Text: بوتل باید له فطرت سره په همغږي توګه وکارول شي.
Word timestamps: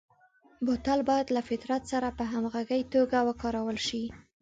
بوتل 0.65 0.99
باید 1.09 1.27
له 1.35 1.41
فطرت 1.49 1.81
سره 1.91 2.07
په 2.17 2.23
همغږي 2.31 2.81
توګه 2.93 3.17
وکارول 3.27 3.77
شي. 3.87 4.03